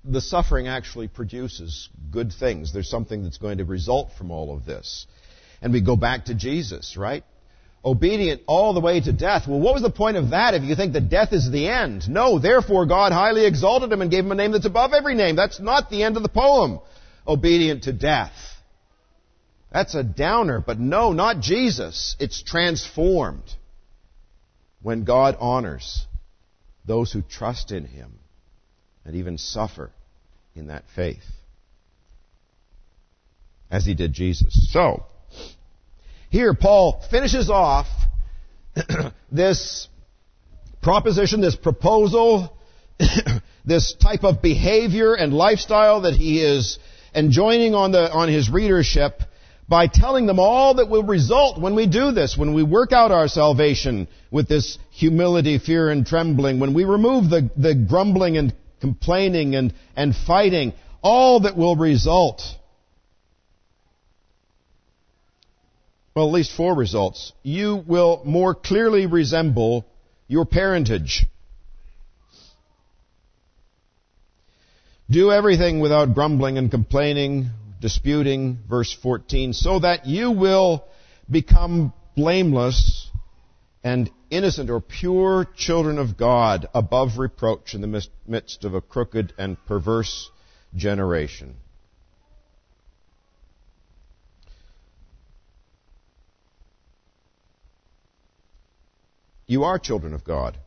[0.04, 2.72] the suffering actually produces good things.
[2.72, 5.06] There's something that's going to result from all of this.
[5.60, 7.24] And we go back to Jesus, right?
[7.84, 9.48] Obedient all the way to death.
[9.48, 12.08] Well, what was the point of that if you think that death is the end?
[12.08, 15.36] No, therefore God highly exalted him and gave him a name that's above every name.
[15.36, 16.78] That's not the end of the poem.
[17.26, 18.32] Obedient to death.
[19.72, 22.16] That's a downer, but no, not Jesus.
[22.18, 23.44] It's transformed
[24.82, 26.06] when God honors
[26.86, 28.18] those who trust in Him
[29.04, 29.90] and even suffer
[30.54, 31.24] in that faith,
[33.70, 34.70] as He did Jesus.
[34.72, 35.04] So,
[36.30, 37.86] here Paul finishes off
[39.32, 39.88] this
[40.80, 42.56] proposition, this proposal,
[43.64, 46.78] this type of behavior and lifestyle that he is
[47.14, 49.22] enjoining on, the, on his readership
[49.68, 53.12] by telling them all that will result when we do this, when we work out
[53.12, 58.54] our salvation with this humility, fear, and trembling, when we remove the, the grumbling and
[58.80, 62.42] complaining and, and fighting, all that will result.
[66.14, 67.32] Well, at least four results.
[67.42, 69.86] You will more clearly resemble
[70.28, 71.26] your parentage.
[75.10, 77.50] Do everything without grumbling and complaining,
[77.80, 80.84] disputing, verse 14, so that you will
[81.30, 83.10] become blameless
[83.84, 89.32] and innocent or pure children of God above reproach in the midst of a crooked
[89.38, 90.30] and perverse
[90.74, 91.56] generation.
[99.46, 100.58] You are children of God.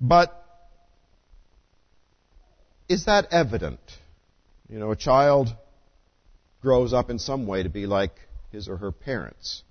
[0.00, 0.45] But
[2.88, 3.80] is that evident?
[4.68, 5.48] You know, a child
[6.62, 8.12] grows up in some way to be like
[8.52, 9.62] his or her parents.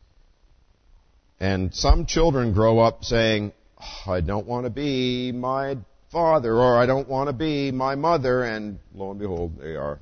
[1.39, 5.77] And some children grow up saying, oh, I don't want to be my
[6.11, 9.99] father, or I don't want to be my mother, and lo and behold, they are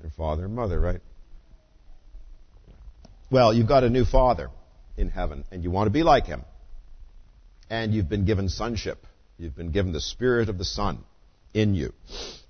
[0.00, 1.00] their father and mother, right?
[3.30, 4.50] Well, you've got a new father
[4.96, 6.42] in heaven, and you want to be like him.
[7.68, 9.04] And you've been given sonship.
[9.38, 11.04] You've been given the spirit of the Son
[11.56, 11.92] in you.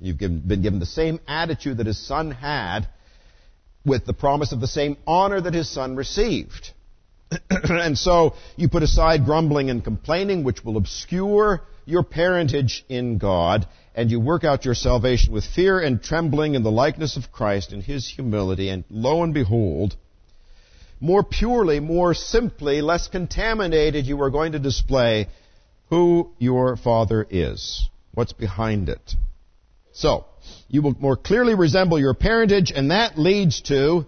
[0.01, 2.89] You've been given the same attitude that his son had
[3.85, 6.73] with the promise of the same honor that his son received.
[7.51, 13.67] and so you put aside grumbling and complaining, which will obscure your parentage in God,
[13.95, 17.73] and you work out your salvation with fear and trembling in the likeness of Christ
[17.73, 19.97] in his humility, and lo and behold,
[20.99, 25.29] more purely, more simply, less contaminated, you are going to display
[25.91, 29.15] who your Father is, what's behind it.
[29.93, 30.25] So,
[30.69, 34.07] you will more clearly resemble your parentage, and that leads to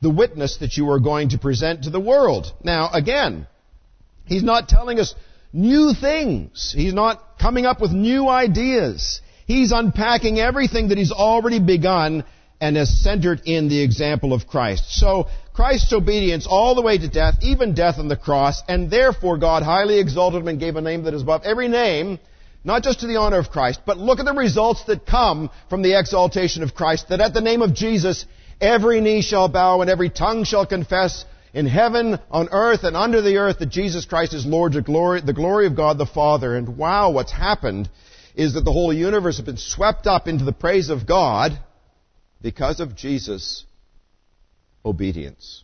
[0.00, 2.46] the witness that you are going to present to the world.
[2.62, 3.46] Now, again,
[4.24, 5.14] he's not telling us
[5.52, 6.74] new things.
[6.76, 9.20] He's not coming up with new ideas.
[9.46, 12.24] He's unpacking everything that he's already begun
[12.62, 14.84] and has centered in the example of Christ.
[14.98, 19.36] So, Christ's obedience all the way to death, even death on the cross, and therefore
[19.36, 22.18] God highly exalted him and gave a name that is above every name,
[22.64, 25.82] not just to the honor of Christ, but look at the results that come from
[25.82, 28.24] the exaltation of Christ, that at the name of Jesus,
[28.60, 33.22] every knee shall bow and every tongue shall confess in heaven, on earth, and under
[33.22, 36.56] the earth that Jesus Christ is Lord, the glory, the glory of God the Father.
[36.56, 37.88] And wow, what's happened
[38.34, 41.52] is that the whole universe has been swept up into the praise of God
[42.42, 43.64] because of Jesus'
[44.84, 45.62] obedience.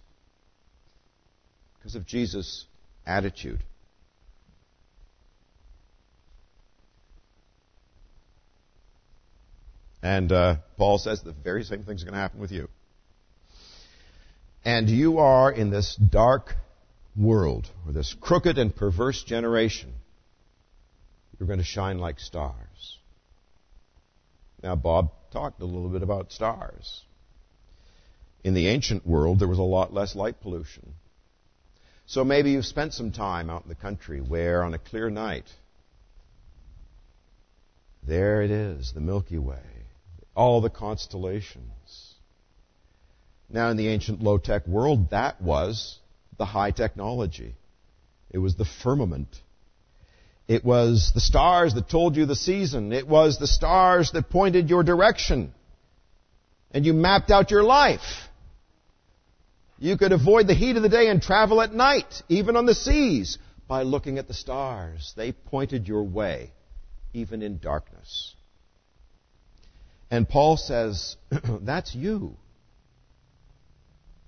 [1.79, 2.67] Because of Jesus'
[3.05, 3.65] attitude.
[10.03, 12.69] And uh, Paul says the very same thing's going to happen with you.
[14.65, 16.55] And you are in this dark
[17.17, 19.93] world, or this crooked and perverse generation.
[21.39, 22.99] You're going to shine like stars.
[24.63, 27.03] Now, Bob talked a little bit about stars.
[28.45, 30.95] In the ancient world, there was a lot less light pollution.
[32.07, 35.45] So maybe you've spent some time out in the country where, on a clear night,
[38.07, 39.80] there it is, the Milky Way
[40.41, 42.15] all the constellations.
[43.51, 45.99] Now, in the ancient low tech world, that was
[46.39, 47.57] the high technology.
[48.31, 49.29] It was the firmament.
[50.49, 52.95] It was the stars that told you the season.
[52.95, 55.53] It was the stars that pointed your direction.
[56.71, 58.29] And you mapped out your life.
[59.79, 62.75] You could avoid the heat of the day and travel at night, even on the
[62.75, 63.37] seas,
[63.69, 65.13] by looking at the stars.
[65.19, 66.53] They pointed your way,
[67.13, 68.35] even in darkness.
[70.11, 71.17] And Paul says,
[71.63, 72.37] that's you.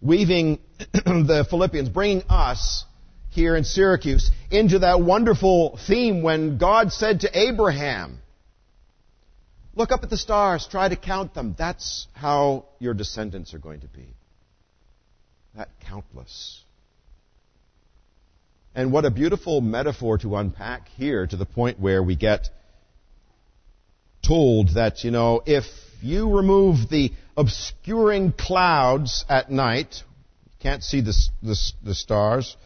[0.00, 0.58] Weaving
[0.92, 2.84] the Philippians, bringing us
[3.30, 8.18] here in Syracuse into that wonderful theme when God said to Abraham,
[9.74, 11.54] Look up at the stars, try to count them.
[11.56, 14.06] That's how your descendants are going to be.
[15.56, 16.62] That countless.
[18.74, 22.50] And what a beautiful metaphor to unpack here to the point where we get
[24.22, 25.64] told that, you know, if
[26.00, 30.02] you remove the obscuring clouds at night,
[30.46, 32.56] you can't see the, the, the stars,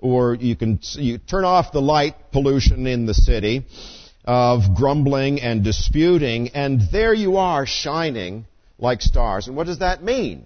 [0.00, 3.64] or you can you turn off the light pollution in the city
[4.24, 8.46] of grumbling and disputing, and there you are shining
[8.78, 9.46] like stars.
[9.46, 10.44] And what does that mean?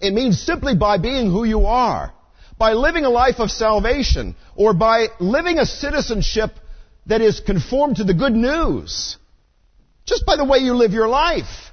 [0.00, 2.12] It means simply by being who you are,
[2.58, 6.50] by living a life of salvation, or by living a citizenship
[7.06, 9.16] that is conformed to the good news.
[10.06, 11.70] Just by the way you live your life.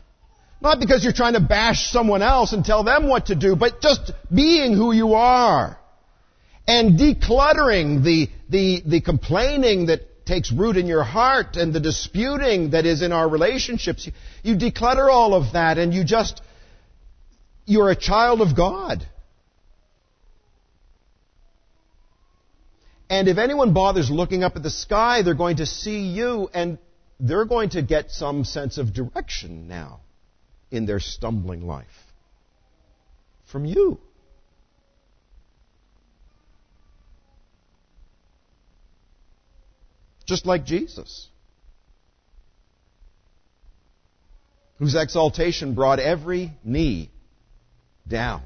[0.62, 3.82] Not because you're trying to bash someone else and tell them what to do, but
[3.82, 5.78] just being who you are.
[6.68, 12.72] And decluttering the, the, the complaining that takes root in your heart and the disputing
[12.72, 14.08] that is in our relationships.
[14.44, 16.42] You declutter all of that and you just,
[17.66, 19.06] you're a child of God.
[23.12, 26.50] And if anyone bothers looking up at the sky, they're going to see you.
[26.54, 26.78] And
[27.20, 30.00] they're going to get some sense of direction now
[30.72, 31.86] in their stumbling life
[33.52, 34.00] from you.
[40.26, 41.28] Just like Jesus,
[44.80, 47.12] whose exaltation brought every knee
[48.08, 48.42] down,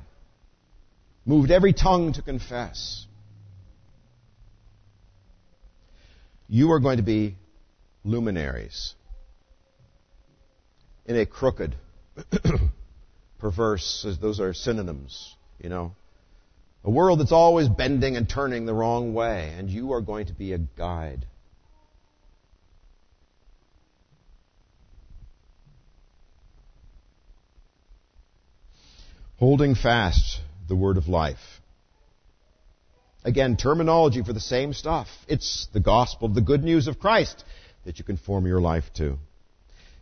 [1.23, 3.05] moved every tongue to confess.
[6.47, 7.35] You are going to be
[8.03, 8.95] luminaries
[11.05, 11.75] in a crooked,
[13.39, 15.95] perverse, those are synonyms, you know.
[16.83, 20.33] A world that's always bending and turning the wrong way, and you are going to
[20.33, 21.25] be a guide.
[29.37, 31.61] Holding fast the word of life.
[33.25, 35.07] Again, terminology for the same stuff.
[35.27, 37.43] It's the gospel, the good news of Christ
[37.83, 39.17] that you conform your life to.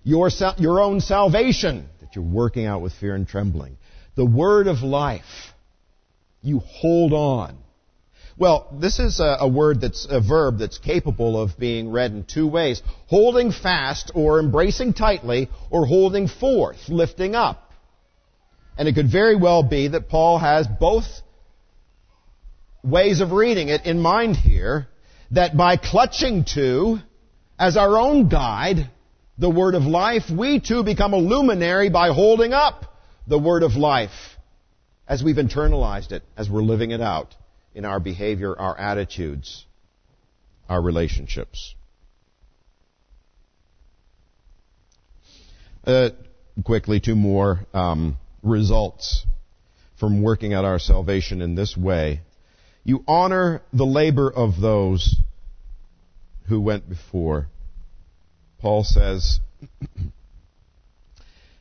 [0.03, 3.77] Your, your own salvation that you're working out with fear and trembling.
[4.15, 5.53] The word of life.
[6.41, 7.57] You hold on.
[8.37, 12.25] Well, this is a, a, word that's a verb that's capable of being read in
[12.25, 12.81] two ways.
[13.07, 17.71] Holding fast or embracing tightly or holding forth, lifting up.
[18.77, 21.05] And it could very well be that Paul has both
[22.83, 24.87] ways of reading it in mind here,
[25.31, 26.99] that by clutching to
[27.57, 28.89] as our own guide,
[29.37, 32.85] the Word of life, we too become a luminary by holding up
[33.27, 34.37] the Word of life
[35.07, 37.35] as we've internalized it, as we're living it out
[37.73, 39.65] in our behavior, our attitudes,
[40.69, 41.75] our relationships.
[45.85, 46.09] Uh,
[46.63, 49.25] quickly, two more um, results
[49.99, 52.21] from working out our salvation in this way.
[52.83, 55.15] You honor the labor of those
[56.47, 57.47] who went before.
[58.59, 59.39] Paul says,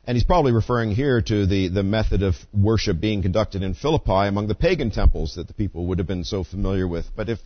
[0.05, 4.27] and he's probably referring here to the, the method of worship being conducted in Philippi
[4.27, 7.05] among the pagan temples that the people would have been so familiar with.
[7.15, 7.39] But if,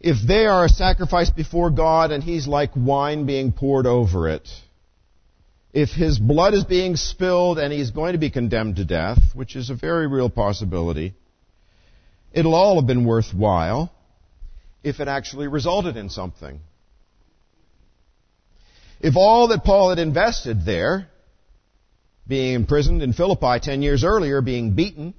[0.00, 4.48] if they are a sacrifice before God and he's like wine being poured over it,
[5.72, 9.56] if his blood is being spilled and he's going to be condemned to death, which
[9.56, 11.14] is a very real possibility,
[12.32, 13.92] it'll all have been worthwhile
[14.82, 16.60] if it actually resulted in something.
[19.00, 21.08] If all that Paul had invested there,
[22.26, 25.14] being imprisoned in Philippi ten years earlier, being beaten,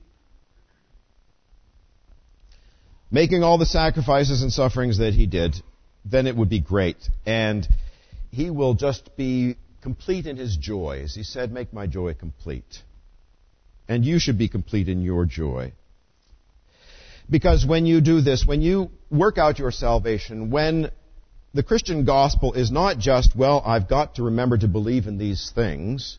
[3.11, 5.55] making all the sacrifices and sufferings that he did,
[6.05, 6.97] then it would be great.
[7.25, 7.67] And
[8.31, 11.01] he will just be complete in his joy.
[11.03, 12.81] As he said, make my joy complete.
[13.87, 15.73] And you should be complete in your joy.
[17.29, 20.91] Because when you do this, when you work out your salvation, when
[21.53, 25.51] the Christian gospel is not just, well, I've got to remember to believe in these
[25.53, 26.17] things,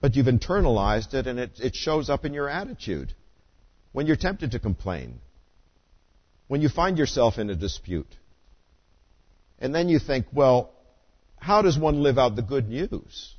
[0.00, 3.14] but you've internalized it and it, it shows up in your attitude.
[3.92, 5.20] When you're tempted to complain,
[6.48, 8.14] when you find yourself in a dispute,
[9.58, 10.72] and then you think, well,
[11.36, 13.34] how does one live out the good news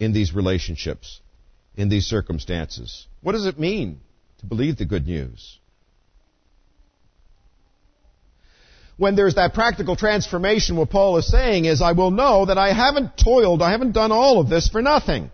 [0.00, 1.20] in these relationships,
[1.76, 3.06] in these circumstances?
[3.22, 4.00] What does it mean
[4.44, 5.58] to believe the good news?
[8.96, 12.72] when there's that practical transformation, what Paul is saying is, I will know that I
[12.72, 15.30] haven't toiled, I haven't done all of this for nothing.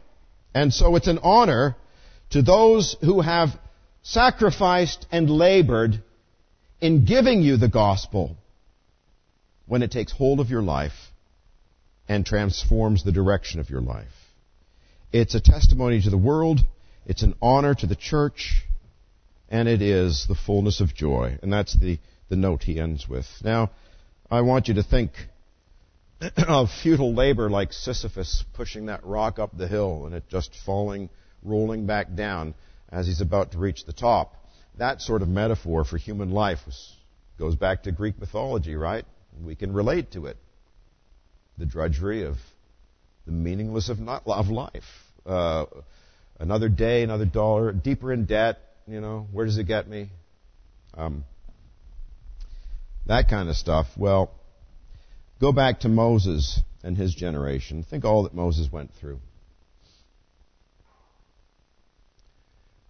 [0.55, 1.77] And so it's an honor
[2.31, 3.51] to those who have
[4.03, 6.03] sacrificed and labored
[6.81, 8.37] in giving you the gospel
[9.67, 11.13] when it takes hold of your life
[12.09, 14.09] and transforms the direction of your life.
[15.13, 16.61] It's a testimony to the world,
[17.05, 18.65] it's an honor to the church,
[19.51, 21.39] and it is the fullness of joy.
[21.43, 21.99] And that's the
[22.31, 23.27] the note he ends with.
[23.45, 23.71] Now,
[24.31, 25.13] I want you to think
[26.49, 31.11] of futile labor like Sisyphus pushing that rock up the hill and it just falling,
[31.43, 32.55] rolling back down
[32.91, 34.37] as he's about to reach the top.
[34.79, 36.97] That sort of metaphor for human life was,
[37.39, 39.05] goes back to Greek mythology, right?
[39.45, 40.37] We can relate to it.
[41.59, 42.37] The drudgery of
[43.27, 44.85] the meaningless of, not, of life.
[45.27, 45.67] Uh,
[46.39, 48.59] another day, another dollar, deeper in debt,
[48.91, 50.11] you know, where does it get me?
[50.95, 51.24] Um,
[53.07, 53.86] that kind of stuff.
[53.97, 54.32] Well,
[55.41, 57.84] go back to Moses and his generation.
[57.88, 59.20] Think all that Moses went through.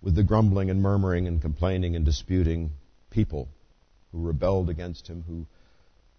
[0.00, 2.70] With the grumbling and murmuring and complaining and disputing
[3.10, 3.48] people
[4.12, 5.46] who rebelled against him, who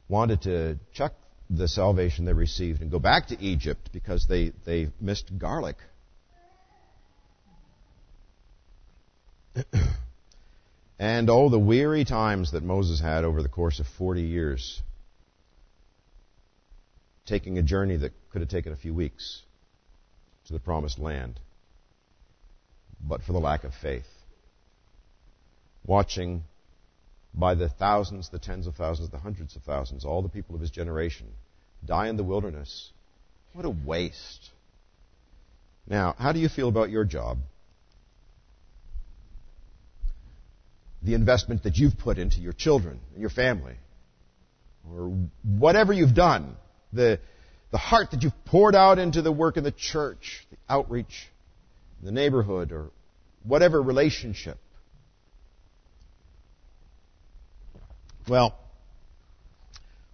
[0.07, 1.13] wanted to chuck
[1.49, 5.77] the salvation they received and go back to Egypt because they, they missed garlic.
[11.02, 14.84] And oh, the weary times that Moses had over the course of 40 years.
[17.26, 19.41] taking a journey that could have taken a few weeks
[20.45, 21.39] to the promised land,
[23.02, 24.06] but for the lack of faith.
[25.86, 26.43] Watching
[27.34, 30.62] by the thousands, the tens of thousands, the hundreds of thousands, all the people of
[30.62, 31.28] his generation
[31.84, 32.91] die in the wilderness.
[33.54, 34.52] What a waste.
[35.88, 37.39] Now, how do you feel about your job?
[41.04, 43.76] The investment that you've put into your children and your family,
[44.89, 46.56] or whatever you've done,
[46.93, 47.20] the,
[47.72, 51.28] the heart that you've poured out into the work in the church, the outreach,
[52.04, 52.91] the neighborhood, or
[53.43, 54.58] whatever relationship.
[58.28, 58.56] Well,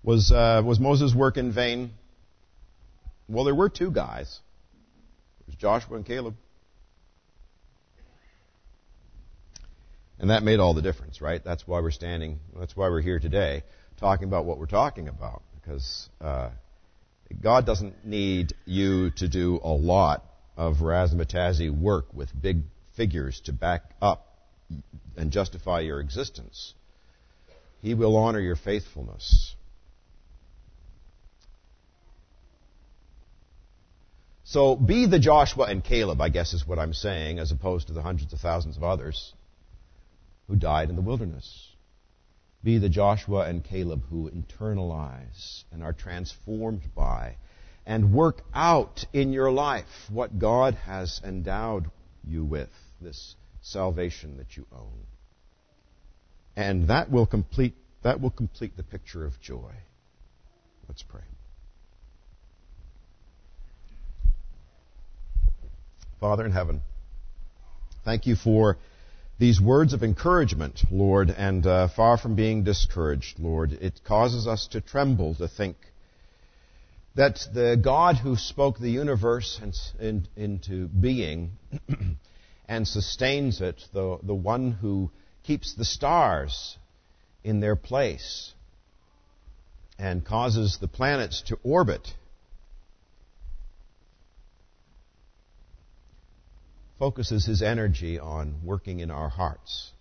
[0.04, 1.92] was, uh, was Moses' work in vain?
[3.28, 4.40] Well, there were two guys.
[5.48, 6.36] Was Joshua and Caleb.
[10.20, 11.44] And that made all the difference, right?
[11.44, 13.64] That's why we're standing, that's why we're here today,
[14.00, 15.44] talking about what we're talking about.
[15.56, 16.50] Because uh,
[17.42, 22.62] God doesn't need you to do a lot of razzmatazzy work with big
[22.96, 24.26] figures to back up
[25.16, 26.74] and justify your existence.
[27.82, 29.54] He will honor your faithfulness.
[34.46, 37.94] So be the Joshua and Caleb, I guess is what I'm saying, as opposed to
[37.94, 39.34] the hundreds of thousands of others
[40.48, 41.74] who died in the wilderness.
[42.64, 47.38] Be the Joshua and Caleb who internalize and are transformed by
[47.86, 51.90] and work out in your life what God has endowed
[52.26, 52.70] you with,
[53.00, 55.06] this salvation that you own.
[56.56, 59.72] And that will complete, that will complete the picture of joy.
[60.88, 61.22] Let's pray.
[66.20, 66.82] Father in heaven,
[68.04, 68.78] thank you for
[69.40, 74.68] these words of encouragement, Lord, and uh, far from being discouraged, Lord, it causes us
[74.72, 75.78] to tremble to think
[77.16, 79.60] that the God who spoke the universe
[80.00, 81.52] in, into being
[82.68, 85.12] and sustains it, the, the one who
[85.44, 86.78] keeps the stars
[87.44, 88.54] in their place
[90.00, 92.08] and causes the planets to orbit
[97.00, 99.92] focuses his energy on working in our hearts,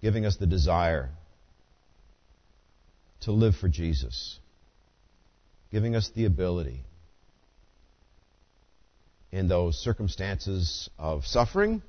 [0.00, 1.10] giving us the desire
[3.20, 4.38] to live for Jesus,
[5.70, 6.84] giving us the ability
[9.30, 11.82] in those circumstances of suffering,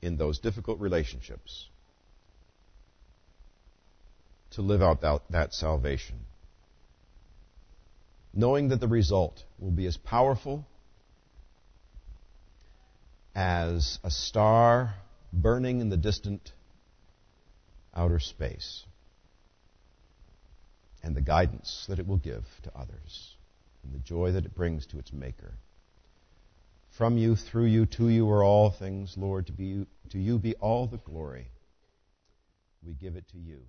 [0.00, 1.68] in those difficult relationships,
[4.52, 6.16] to live out that, that salvation
[8.38, 10.66] knowing that the result will be as powerful
[13.34, 14.94] as a star
[15.32, 16.52] burning in the distant
[17.94, 18.84] outer space,
[21.02, 23.36] and the guidance that it will give to others,
[23.82, 25.54] and the joy that it brings to its Maker.
[26.96, 29.46] From you, through you, to you are all things, Lord.
[29.46, 31.48] To, be, to you be all the glory.
[32.84, 33.60] We give it to you.